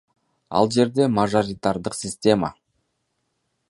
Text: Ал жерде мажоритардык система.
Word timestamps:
Ал 0.59 0.69
жерде 0.77 1.07
мажоритардык 1.19 2.01
система. 2.01 2.53